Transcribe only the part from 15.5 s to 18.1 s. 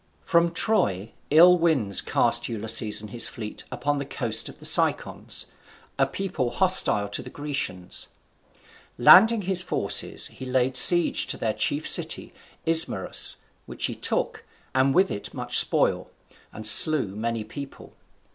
spoil, and slew many people.